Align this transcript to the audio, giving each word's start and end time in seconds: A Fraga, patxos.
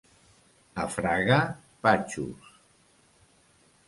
A 0.83 0.85
Fraga, 0.93 1.37
patxos. 1.87 2.49